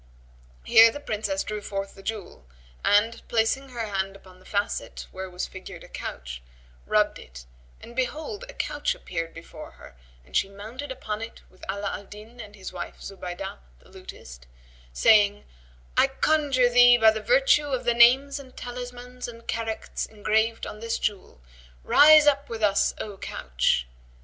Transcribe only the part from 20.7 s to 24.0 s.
this jewel, rise up with us, O Couch!"